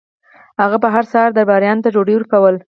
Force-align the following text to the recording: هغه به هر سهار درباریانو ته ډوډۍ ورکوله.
هغه 0.61 0.77
به 0.83 0.87
هر 0.95 1.05
سهار 1.11 1.29
درباریانو 1.37 1.83
ته 1.83 1.89
ډوډۍ 1.95 2.13
ورکوله. 2.15 2.59